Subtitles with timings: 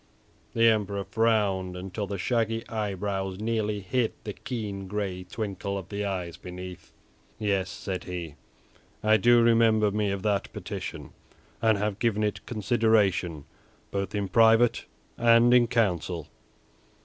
[0.55, 6.03] The Emperor frowned until the shaggy eyebrows nearly hid the keen gray twinkle of the
[6.05, 6.91] eyes beneath.
[7.37, 8.33] "Yes," said he,
[9.03, 11.11] "I do remember me of that petition,
[11.61, 13.45] and have given it consideration
[13.91, 14.85] both in private
[15.19, 16.27] and in council."